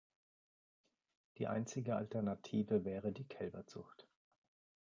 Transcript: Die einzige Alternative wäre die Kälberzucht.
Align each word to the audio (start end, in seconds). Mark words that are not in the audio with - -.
Die 1.37 1.45
einzige 1.45 1.95
Alternative 1.95 2.85
wäre 2.85 3.11
die 3.11 3.27
Kälberzucht. 3.27 4.07